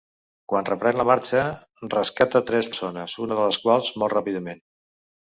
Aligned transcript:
Quan 0.51 0.65
reprèn 0.67 0.95
la 0.99 1.03
marxa, 1.09 1.41
rescata 1.93 2.41
tres 2.51 2.69
persones, 2.71 3.15
una 3.25 3.37
de 3.41 3.43
les 3.49 3.61
quals 3.67 3.91
mor 4.05 4.15
ràpidament. 4.17 4.65